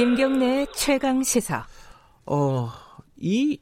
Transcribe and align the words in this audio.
김경래 0.00 0.64
최강 0.74 1.22
시사. 1.22 1.66
어, 2.24 2.70
이 3.18 3.60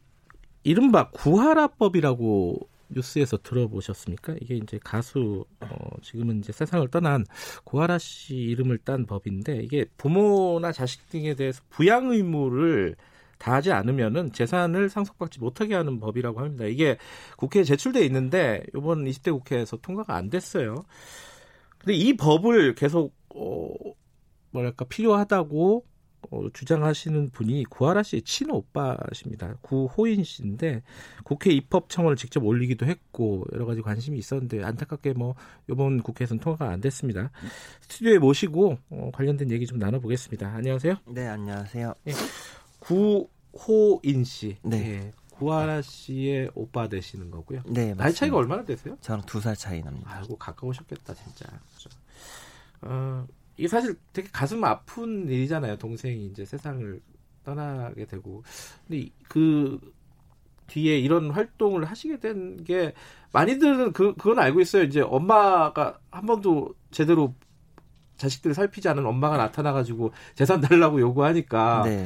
이른바 0.62 1.10
구하라법이라고 1.10 2.60
뉴스에서 2.90 3.38
들어보셨습니까? 3.38 4.36
이게 4.40 4.54
이제 4.54 4.78
가수 4.84 5.44
어, 5.58 5.66
지금은 6.00 6.38
이제 6.38 6.52
세상을 6.52 6.86
떠난 6.92 7.24
구하라 7.64 7.98
씨 7.98 8.36
이름을 8.36 8.78
딴 8.84 9.04
법인데 9.04 9.62
이게 9.64 9.86
부모나 9.96 10.70
자식 10.70 11.08
등에 11.08 11.34
대해서 11.34 11.60
부양 11.70 12.12
의무를 12.12 12.94
다하지 13.38 13.72
않으면은 13.72 14.30
재산을 14.30 14.88
상속받지 14.88 15.40
못하게 15.40 15.74
하는 15.74 15.98
법이라고 15.98 16.38
합니다. 16.38 16.66
이게 16.66 16.98
국회에 17.36 17.64
제출돼 17.64 18.06
있는데 18.06 18.62
이번 18.76 19.06
20대 19.06 19.32
국회에서 19.32 19.78
통과가 19.78 20.14
안 20.14 20.30
됐어요. 20.30 20.84
근데 21.78 21.94
이 21.94 22.16
법을 22.16 22.76
계속 22.76 23.12
어 23.34 23.74
뭐랄까 24.52 24.84
필요하다고 24.84 25.97
어, 26.30 26.48
주장하시는 26.52 27.30
분이 27.30 27.64
구하라 27.70 28.02
씨의 28.02 28.22
친오빠십니다. 28.22 29.54
구호인 29.62 30.24
씨인데 30.24 30.82
국회 31.24 31.50
입법청을 31.52 32.16
직접 32.16 32.44
올리기도 32.44 32.86
했고 32.86 33.44
여러 33.52 33.64
가지 33.66 33.80
관심이 33.82 34.18
있었는데 34.18 34.62
안타깝게 34.64 35.12
뭐 35.14 35.34
이번 35.70 36.02
국회에서는 36.02 36.40
통과가 36.40 36.70
안 36.70 36.80
됐습니다. 36.80 37.30
스튜디오에 37.82 38.18
모시고 38.18 38.78
어, 38.90 39.10
관련된 39.14 39.50
얘기 39.50 39.66
좀 39.66 39.78
나눠보겠습니다. 39.78 40.48
안녕하세요. 40.54 40.96
네, 41.06 41.26
안녕하세요. 41.26 41.94
예. 42.08 42.12
구호인 42.80 44.24
씨. 44.24 44.56
네. 44.62 44.76
예. 45.04 45.12
구하라 45.30 45.82
씨의 45.82 46.50
오빠 46.54 46.88
되시는 46.88 47.30
거고요. 47.30 47.62
네, 47.66 47.94
맞습니다. 47.94 48.04
나이 48.04 48.12
차이가 48.12 48.36
얼마나 48.38 48.64
되세요? 48.64 48.96
저랑 49.00 49.22
두 49.24 49.40
살 49.40 49.54
차이 49.54 49.80
납니다. 49.82 50.10
아이고 50.12 50.36
가까우셨겠다 50.36 51.14
진짜. 51.14 51.46
그렇죠. 51.46 51.90
어, 52.82 53.24
이게 53.58 53.68
사실 53.68 53.96
되게 54.12 54.28
가슴 54.32 54.64
아픈 54.64 55.28
일이잖아요. 55.28 55.76
동생이 55.76 56.26
이제 56.26 56.44
세상을 56.44 57.00
떠나게 57.44 58.06
되고. 58.06 58.42
근데 58.86 59.08
그 59.28 59.78
뒤에 60.68 60.98
이런 60.98 61.30
활동을 61.30 61.84
하시게 61.84 62.20
된 62.20 62.56
게 62.64 62.92
많이들은 63.32 63.92
그 63.92 64.14
그건 64.14 64.38
알고 64.38 64.60
있어요. 64.60 64.84
이제 64.84 65.00
엄마가 65.00 65.98
한 66.10 66.24
번도 66.26 66.74
제대로 66.90 67.34
자식들을 68.16 68.54
살피지 68.54 68.88
않은 68.88 69.04
엄마가 69.06 69.36
나타나가지고 69.36 70.12
재산 70.34 70.60
달라고 70.60 71.00
요구하니까 71.00 71.82
네. 71.84 72.04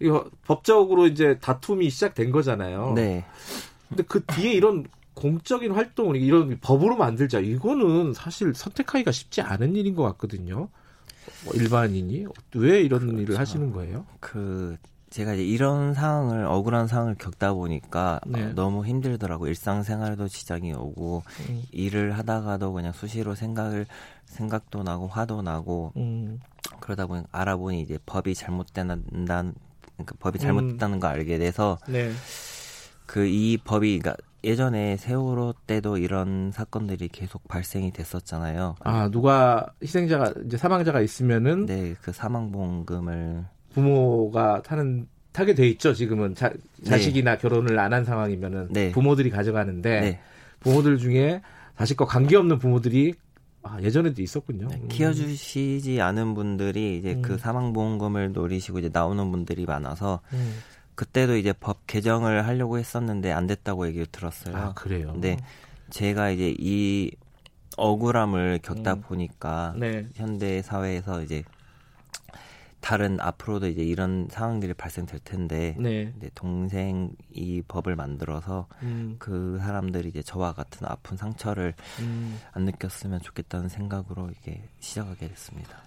이거 0.00 0.28
법적으로 0.46 1.06
이제 1.06 1.38
다툼이 1.38 1.90
시작된 1.90 2.30
거잖아요. 2.30 2.92
네. 2.94 3.24
근데 3.88 4.02
그 4.04 4.24
뒤에 4.24 4.52
이런 4.52 4.86
공적인 5.14 5.72
활동을 5.72 6.16
이런 6.16 6.58
법으로 6.60 6.96
만들자 6.96 7.40
이거는 7.40 8.12
사실 8.12 8.54
선택하기가 8.54 9.10
쉽지 9.10 9.40
않은 9.40 9.74
일인 9.74 9.96
것 9.96 10.02
같거든요. 10.04 10.68
뭐 11.44 11.54
일반인이 11.54 12.26
왜 12.54 12.80
이런 12.80 13.00
그렇죠. 13.00 13.20
일을 13.20 13.38
하시는 13.38 13.72
거예요? 13.72 14.06
그 14.20 14.76
제가 15.10 15.34
이제 15.34 15.44
이런 15.44 15.94
상황을 15.94 16.44
억울한 16.44 16.86
상황을 16.86 17.14
겪다 17.14 17.54
보니까 17.54 18.20
네. 18.26 18.42
어, 18.44 18.52
너무 18.54 18.84
힘들더라고 18.84 19.46
일상생활도 19.46 20.28
지장이 20.28 20.74
오고 20.74 21.22
음. 21.48 21.62
일을 21.70 22.18
하다가도 22.18 22.72
그냥 22.72 22.92
수시로 22.92 23.34
생각을 23.34 23.86
생각도 24.26 24.82
나고 24.82 25.06
화도 25.06 25.42
나고 25.42 25.92
음. 25.96 26.40
그러다 26.80 27.06
보니 27.06 27.22
알아보니 27.32 27.80
이제 27.80 27.98
법이 28.04 28.34
잘못된다는 28.34 29.04
그러니까 29.94 30.14
법이 30.18 30.38
잘못됐다는 30.38 30.98
음. 30.98 31.00
걸 31.00 31.10
알게 31.10 31.38
돼서 31.38 31.78
네. 31.88 32.12
그 33.08 33.26
이 33.26 33.56
법이 33.64 33.98
그러니까 33.98 34.22
예전에 34.44 34.96
세월호 34.96 35.54
때도 35.66 35.98
이런 35.98 36.52
사건들이 36.52 37.08
계속 37.08 37.48
발생이 37.48 37.90
됐었잖아요. 37.92 38.76
아 38.80 39.08
누가 39.10 39.66
희생자가 39.82 40.32
이제 40.46 40.56
사망자가 40.56 41.00
있으면은 41.00 41.66
네그 41.66 42.12
사망 42.12 42.52
보험금을 42.52 43.44
부모가 43.74 44.62
타는 44.62 45.08
타게 45.32 45.54
돼 45.54 45.68
있죠. 45.70 45.92
지금은 45.92 46.34
자, 46.34 46.52
자식이나 46.84 47.32
네. 47.32 47.38
결혼을 47.38 47.78
안 47.78 47.92
한 47.92 48.04
상황이면은 48.04 48.68
네. 48.70 48.92
부모들이 48.92 49.30
가져가는데 49.30 50.00
네. 50.00 50.20
부모들 50.60 50.98
중에 50.98 51.42
자식과 51.76 52.04
관계없는 52.06 52.58
부모들이 52.58 53.14
아, 53.62 53.78
예전에도 53.82 54.22
있었군요. 54.22 54.68
네, 54.68 54.80
키워주시지 54.88 56.00
않은 56.00 56.34
분들이 56.34 56.96
이제 56.96 57.14
그 57.14 57.18
음. 57.18 57.22
그 57.22 57.38
사망보험금을 57.38 58.32
노리시고 58.32 58.78
이제 58.78 58.90
나오는 58.92 59.30
분들이 59.30 59.64
많아서 59.66 60.20
음. 60.32 60.54
그때도 60.98 61.36
이제 61.36 61.52
법 61.52 61.86
개정을 61.86 62.44
하려고 62.48 62.76
했었는데 62.76 63.30
안 63.30 63.46
됐다고 63.46 63.86
얘기를 63.86 64.04
들었어요. 64.06 64.56
아, 64.56 64.74
그래요? 64.74 65.14
네. 65.16 65.36
제가 65.90 66.30
이제 66.30 66.52
이 66.58 67.12
억울함을 67.76 68.58
겪다 68.64 68.94
음. 68.94 69.00
보니까 69.02 69.74
네. 69.78 70.08
현대 70.16 70.60
사회에서 70.60 71.22
이제 71.22 71.44
다른 72.80 73.20
앞으로도 73.20 73.68
이제 73.68 73.84
이런 73.84 74.26
상황들이 74.28 74.74
발생될 74.74 75.20
텐데 75.20 75.76
네. 75.78 76.12
동생 76.34 77.12
이 77.30 77.62
법을 77.68 77.94
만들어서 77.94 78.66
음. 78.82 79.14
그 79.20 79.58
사람들이 79.60 80.08
이제 80.08 80.20
저와 80.20 80.52
같은 80.52 80.84
아픈 80.84 81.16
상처를 81.16 81.74
음. 82.00 82.40
안 82.50 82.64
느꼈으면 82.64 83.20
좋겠다는 83.20 83.68
생각으로 83.68 84.30
이게 84.32 84.64
시작하게 84.80 85.28
됐습니다. 85.28 85.80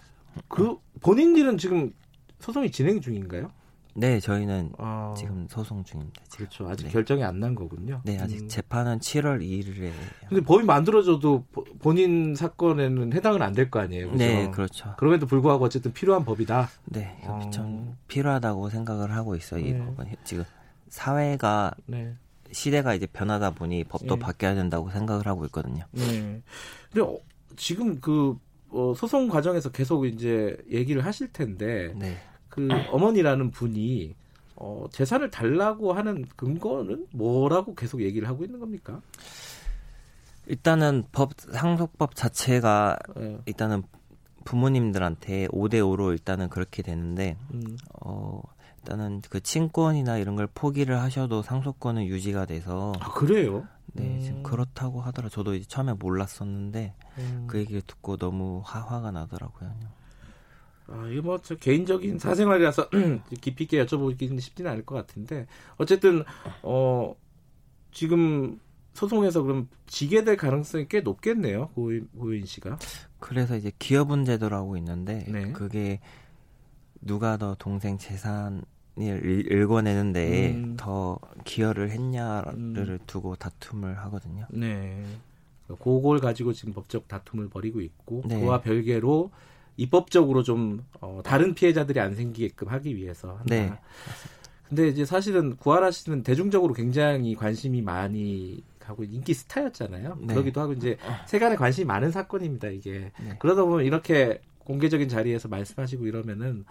그 0.47 0.77
본인들은 1.01 1.57
지금 1.57 1.91
소송이 2.39 2.71
진행 2.71 3.01
중인가요? 3.01 3.51
네, 3.93 4.19
저희는 4.19 4.71
아... 4.77 5.13
지금 5.17 5.47
소송 5.49 5.83
중입니다. 5.83 6.21
지금. 6.29 6.45
그렇죠. 6.45 6.69
아직 6.69 6.85
네. 6.85 6.91
결정이 6.91 7.23
안 7.23 7.39
난 7.41 7.55
거군요. 7.55 8.01
네, 8.05 8.17
아직 8.19 8.41
음... 8.41 8.47
재판은 8.47 8.99
7월 8.99 9.41
2일에. 9.41 9.91
근데 10.29 10.43
법이 10.43 10.63
만들어져도 10.65 11.45
본인 11.79 12.35
사건에는 12.35 13.13
해당은 13.13 13.41
안 13.41 13.53
될 13.53 13.69
거 13.69 13.79
아니에요. 13.79 14.07
그렇죠? 14.11 14.17
네, 14.25 14.51
그렇죠. 14.51 14.93
그럼에도 14.97 15.25
불구하고 15.25 15.65
어쨌든 15.65 15.91
필요한 15.93 16.23
법이다. 16.23 16.69
네, 16.85 17.17
어... 17.23 17.49
좀 17.51 17.97
필요하다고 18.07 18.69
생각을 18.69 19.11
하고 19.13 19.35
있어요. 19.35 19.65
이 19.65 19.73
네. 19.73 19.79
법은 19.79 20.05
지금 20.23 20.43
사회가 20.89 21.73
네. 21.87 22.13
시대가 22.51 22.93
이제 22.93 23.07
변하다 23.07 23.51
보니 23.51 23.85
법도 23.85 24.15
네. 24.15 24.19
바뀌어야 24.19 24.55
된다고 24.55 24.89
생각을 24.89 25.25
하고 25.25 25.45
있거든요. 25.45 25.83
네. 25.91 26.41
근데 26.91 27.01
어, 27.07 27.17
지금 27.55 27.99
그 28.01 28.37
어, 28.69 28.93
소송 28.95 29.27
과정에서 29.27 29.69
계속 29.71 30.05
이제 30.05 30.55
얘기를 30.69 31.03
하실 31.05 31.31
텐데 31.31 31.93
네. 31.97 32.17
그 32.51 32.67
어머니라는 32.91 33.49
분이 33.49 34.13
어, 34.57 34.85
재산을 34.91 35.31
달라고 35.31 35.93
하는 35.93 36.25
근거는 36.35 37.07
뭐라고 37.13 37.73
계속 37.73 38.03
얘기를 38.03 38.27
하고 38.27 38.43
있는 38.43 38.59
겁니까? 38.59 39.01
일단은 40.45 41.05
법 41.11 41.31
상속법 41.39 42.13
자체가 42.13 42.99
네. 43.15 43.39
일단은 43.45 43.83
부모님들한테 44.43 45.47
5대 45.47 45.75
5로 45.75 46.11
일단은 46.11 46.49
그렇게 46.49 46.83
되는데 46.83 47.37
음. 47.53 47.77
어 48.01 48.41
일단은 48.79 49.21
그 49.29 49.39
친권이나 49.39 50.17
이런 50.17 50.35
걸 50.35 50.47
포기를 50.47 50.99
하셔도 50.99 51.41
상속권은 51.41 52.05
유지가 52.05 52.45
돼서 52.45 52.91
아 52.99 53.11
그래요? 53.13 53.65
네, 53.93 54.03
음. 54.03 54.21
지금 54.21 54.43
그렇다고 54.43 55.01
하더라. 55.01 55.29
저도 55.29 55.55
이제 55.55 55.65
처음에 55.67 55.93
몰랐었는데 55.93 56.93
음. 57.17 57.45
그 57.47 57.59
얘기를 57.59 57.81
듣고 57.81 58.17
너무 58.17 58.61
화, 58.63 58.79
화가 58.79 59.11
나더라고요. 59.11 59.71
아, 60.87 61.07
이거 61.11 61.21
뭐, 61.21 61.37
저 61.41 61.55
개인적인 61.55 62.19
사생활이라서 62.19 62.89
깊이 63.41 63.63
있게 63.63 63.83
여쭤보기는 63.85 64.39
쉽지는 64.39 64.71
않을 64.71 64.85
것 64.85 64.95
같은데, 64.95 65.47
어쨌든, 65.77 66.23
어, 66.63 67.15
지금 67.91 68.59
소송에서 68.93 69.43
그럼 69.43 69.69
지게 69.87 70.23
될 70.23 70.35
가능성이 70.35 70.87
꽤 70.89 71.01
높겠네요, 71.01 71.69
고인, 71.69 72.07
고인 72.17 72.45
씨가. 72.45 72.77
그래서 73.19 73.55
이제 73.55 73.71
기여분 73.79 74.25
제도라고 74.25 74.77
있는데, 74.77 75.25
네. 75.27 75.51
그게 75.53 75.99
누가 77.01 77.37
더 77.37 77.55
동생 77.55 77.97
재산을 77.97 78.61
읽어내는데 78.97 80.51
음. 80.51 80.77
더 80.77 81.17
기여를 81.45 81.89
했냐를 81.91 82.53
음. 82.53 82.99
두고 83.07 83.35
다툼을 83.35 83.97
하거든요. 83.99 84.45
네. 84.49 85.03
그걸 85.67 86.19
가지고 86.19 86.51
지금 86.51 86.73
법적 86.73 87.07
다툼을 87.07 87.49
벌이고 87.49 87.81
있고, 87.81 88.23
네. 88.25 88.39
그와 88.39 88.61
별개로 88.61 89.31
입법적으로 89.77 90.43
좀 90.43 90.85
어, 90.99 91.21
다른 91.23 91.53
피해자들이 91.53 91.99
안 91.99 92.15
생기게끔 92.15 92.67
하기 92.69 92.95
위해서 92.95 93.29
한다. 93.29 93.43
네. 93.47 93.73
근데 94.67 94.87
이제 94.87 95.03
사실은 95.03 95.57
구하라 95.57 95.91
씨는 95.91 96.23
대중적으로 96.23 96.73
굉장히 96.73 97.35
관심이 97.35 97.81
많이 97.81 98.63
가고 98.79 99.03
인기 99.03 99.33
스타였잖아요. 99.33 100.17
네. 100.21 100.27
그러기도 100.33 100.61
하고 100.61 100.73
이제 100.73 100.97
세간에 101.27 101.55
관심이 101.55 101.85
많은 101.85 102.11
사건입니다. 102.11 102.69
이게 102.69 103.11
네. 103.21 103.35
그러다 103.39 103.63
보면 103.63 103.85
이렇게 103.85 104.41
공개적인 104.59 105.09
자리에서 105.09 105.47
말씀하시고 105.47 106.07
이러면은 106.07 106.65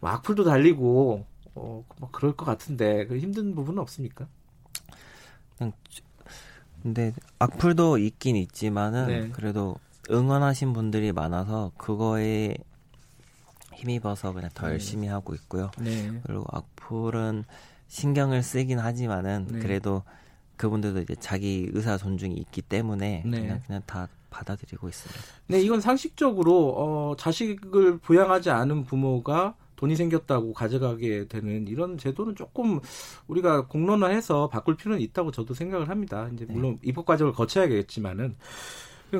뭐 0.00 0.10
악플도 0.10 0.44
달리고 0.44 1.24
어, 1.54 1.84
뭐 1.98 2.08
그럴 2.10 2.36
것 2.36 2.44
같은데 2.44 3.06
그 3.06 3.18
힘든 3.18 3.54
부분은 3.54 3.80
없습니까? 3.80 4.26
그냥 5.56 5.72
근데 6.82 7.12
악플도 7.38 7.98
있긴 7.98 8.36
있지만은 8.36 9.06
네. 9.06 9.28
그래도 9.30 9.76
응원하신 10.10 10.72
분들이 10.72 11.12
많아서 11.12 11.72
그거에 11.76 12.56
힘입어서 13.74 14.32
그냥 14.32 14.50
더 14.54 14.66
네. 14.66 14.74
열심히 14.74 15.08
하고 15.08 15.34
있고요. 15.34 15.70
네. 15.78 16.20
그리고 16.24 16.44
악플은 16.50 17.44
신경을 17.88 18.42
쓰긴 18.42 18.78
하지만은 18.78 19.46
네. 19.50 19.58
그래도 19.58 20.02
그분들도 20.56 21.00
이제 21.02 21.14
자기 21.20 21.68
의사 21.72 21.96
존중이 21.98 22.34
있기 22.34 22.62
때문에 22.62 23.22
네. 23.26 23.40
그냥 23.40 23.62
그냥 23.66 23.82
다 23.86 24.08
받아들이고 24.30 24.88
있습니다. 24.88 25.22
네, 25.48 25.60
이건 25.60 25.80
상식적으로 25.80 26.74
어, 26.76 27.16
자식을 27.16 27.98
부양하지 27.98 28.50
않은 28.50 28.84
부모가 28.84 29.54
돈이 29.76 29.94
생겼다고 29.94 30.54
가져가게 30.54 31.28
되는 31.28 31.68
이런 31.68 31.98
제도는 31.98 32.34
조금 32.34 32.80
우리가 33.28 33.66
공론화해서 33.66 34.48
바꿀 34.48 34.76
필요는 34.76 35.00
있다고 35.02 35.30
저도 35.30 35.52
생각을 35.52 35.90
합니다. 35.90 36.30
이제 36.32 36.46
네. 36.46 36.54
물론 36.54 36.78
입법 36.82 37.04
과정을 37.04 37.34
거쳐야겠지만은 37.34 38.36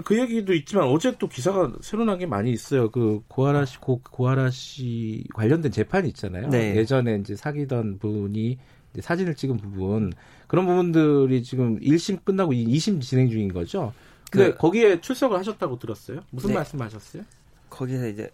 그 0.05 0.19
얘기도 0.19 0.53
있지만 0.55 0.85
어제 0.89 1.17
또 1.19 1.29
기사가 1.29 1.73
새로 1.81 2.05
난 2.05 2.19
게 2.19 2.27
많이 2.27 2.51
있어요. 2.51 2.91
그 2.91 3.23
고아라 3.29 3.65
씨, 3.65 3.79
고, 3.79 4.01
고아라 4.03 4.51
씨 4.51 5.25
관련된 5.35 5.71
재판이 5.71 6.09
있잖아요. 6.09 6.49
네. 6.49 6.75
예전에 6.77 7.17
이제 7.17 7.37
사귀던 7.37 7.99
분이 7.99 8.59
이제 8.93 9.01
사진을 9.03 9.35
찍은 9.35 9.59
부분 9.59 10.13
그런 10.49 10.67
부분들이 10.67 11.43
지금 11.43 11.79
1심 11.81 12.25
끝나고 12.25 12.53
2심 12.53 13.01
진행 13.01 13.29
중인 13.31 13.53
거죠. 13.53 13.93
근데 14.31 14.51
그, 14.53 14.57
거기에 14.57 15.01
출석을 15.01 15.39
하셨다고 15.39 15.79
들었어요. 15.79 16.21
무슨 16.31 16.49
네. 16.49 16.55
말씀 16.57 16.81
하셨어요? 16.81 17.23
거기서 17.71 18.09
이제 18.09 18.31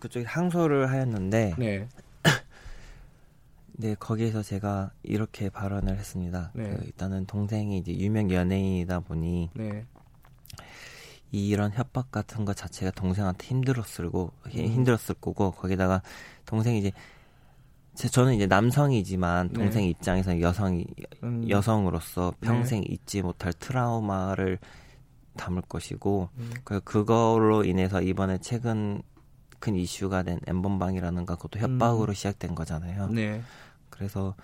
그쪽에 0.00 0.24
항소를 0.26 0.90
하였는데 0.90 1.54
네. 1.58 1.88
네 3.72 3.94
거기에서 3.98 4.42
제가 4.42 4.90
이렇게 5.02 5.48
발언을 5.50 5.96
했습니다. 5.96 6.50
네. 6.54 6.70
그 6.70 6.84
일단은 6.86 7.26
동생이 7.26 7.78
이제 7.78 7.92
유명 7.96 8.30
연예인이다 8.30 9.00
보니 9.00 9.50
네. 9.54 9.84
이런 11.30 11.72
협박 11.72 12.10
같은 12.10 12.44
것 12.44 12.56
자체가 12.56 12.90
동생한테 12.92 13.46
힘들었을 13.46 14.10
고 14.10 14.32
음. 14.46 14.50
힘들었을 14.50 15.16
거고 15.20 15.52
거기다가 15.52 16.02
동생이 16.46 16.78
이제 16.78 16.92
저는 17.94 18.34
이제 18.34 18.46
남성이지만 18.46 19.48
네. 19.48 19.54
동생 19.54 19.82
네. 19.82 19.90
입장에서 19.90 20.40
여성이 20.40 20.86
음. 21.22 21.48
여성으로서 21.48 22.34
평생 22.40 22.80
네. 22.80 22.86
잊지 22.90 23.22
못할 23.22 23.52
트라우마를 23.52 24.58
담을 25.36 25.62
것이고 25.62 26.28
음. 26.36 26.50
그 26.64 26.80
그걸로 26.80 27.64
인해서 27.64 28.00
이번에 28.00 28.38
최근 28.38 29.02
큰 29.58 29.76
이슈가 29.76 30.22
된 30.22 30.40
엠번방이라는 30.46 31.26
가 31.26 31.36
그것도 31.36 31.58
협박으로 31.58 32.12
음. 32.12 32.14
시작된 32.14 32.54
거잖아요. 32.54 33.08
네. 33.08 33.42
그래서 33.90 34.34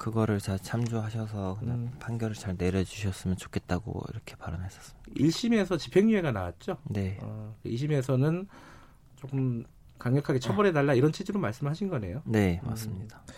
그거를 0.00 0.38
잘 0.38 0.58
참조하셔서 0.58 1.58
음. 1.62 1.90
판결을 2.00 2.34
잘 2.34 2.54
내려주셨으면 2.56 3.36
좋겠다고 3.36 4.02
이렇게 4.10 4.34
발언했었습니다. 4.34 5.10
1심에서 5.14 5.78
집행유예가 5.78 6.32
나왔죠? 6.32 6.78
네. 6.84 7.18
어, 7.20 7.54
2심에서는 7.66 8.46
조금 9.16 9.62
강력하게 9.98 10.38
처벌해달라 10.38 10.94
이런 10.94 11.12
취지로 11.12 11.38
말씀하신 11.38 11.90
거네요. 11.90 12.22
네, 12.24 12.62
맞습니다. 12.64 13.22
음. 13.28 13.34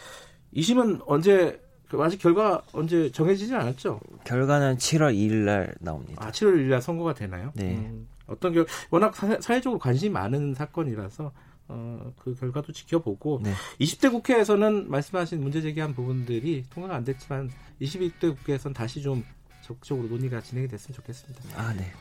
2심은 0.54 1.02
언제 1.06 1.60
그 1.88 2.00
아직 2.00 2.18
결과 2.18 2.62
언제 2.72 3.10
정해지지 3.10 3.52
않았죠? 3.56 3.98
결과는 4.22 4.76
7월 4.76 5.14
2일 5.16 5.44
날 5.44 5.74
나옵니다. 5.80 6.24
아, 6.24 6.30
7월 6.30 6.54
2일 6.54 6.68
날 6.68 6.80
선고가 6.80 7.12
되나요? 7.14 7.50
네. 7.54 7.74
음, 7.74 8.06
어떤 8.28 8.52
결 8.52 8.66
워낙 8.88 9.16
사, 9.16 9.26
회적으로 9.52 9.80
관심이 9.80 10.12
많은 10.12 10.54
사건이라서 10.54 11.32
어, 11.68 12.12
그 12.18 12.34
결과도 12.34 12.72
지켜보고 12.72 13.40
네. 13.42 13.52
20대 13.80 14.10
국회에서는 14.10 14.90
말씀하신 14.90 15.40
문제 15.40 15.60
제기한 15.60 15.94
부분들이 15.94 16.64
통과가 16.70 16.96
안 16.96 17.04
됐지만 17.04 17.50
21대 17.80 18.36
국회에서는 18.36 18.74
다시 18.74 19.00
좀 19.00 19.24
적극적으로 19.62 20.08
논의가 20.08 20.40
진행이 20.40 20.68
됐으면 20.68 20.96
좋겠습니다. 20.96 21.60
아, 21.60 21.72
네. 21.72 21.92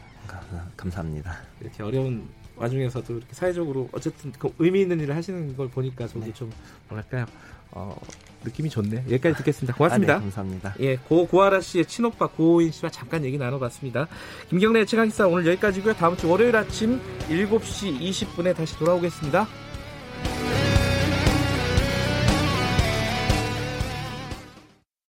감사 0.78 1.00
합니다. 1.00 1.38
이렇게 1.60 1.84
어려운 1.84 2.28
와중에서도 2.56 3.18
이렇게 3.18 3.34
사회적으로 3.34 3.90
어쨌든 3.92 4.32
그 4.34 4.54
의미 4.60 4.82
있는 4.82 5.00
일을 5.00 5.16
하시는 5.16 5.56
걸 5.56 5.70
보니까 5.70 6.08
저도 6.08 6.26
네. 6.26 6.34
좀 6.34 6.52
뭐랄까요 6.90 7.26
어, 7.72 7.98
느낌이 8.44 8.70
좋네요. 8.70 9.02
여기까지 9.10 9.36
듣겠습니다. 9.38 9.76
고맙습니다. 9.76 10.14
아, 10.14 10.18
네, 10.18 10.22
감사합니다. 10.22 10.76
예, 10.80 10.98
고 10.98 11.26
고아라 11.26 11.62
씨의 11.62 11.86
친오빠 11.86 12.28
고호인 12.28 12.72
씨와 12.72 12.92
잠깐 12.92 13.24
얘기 13.24 13.38
나눠봤습니다. 13.38 14.08
김경래 14.50 14.86
최강기사 14.86 15.28
오늘 15.28 15.48
여기까지고요. 15.48 15.94
다음 15.94 16.18
주 16.18 16.30
월요일 16.30 16.56
아침 16.56 17.00
7시 17.30 18.00
20분에 18.00 18.56
다시 18.56 18.78
돌아오겠습니다. 18.78 19.48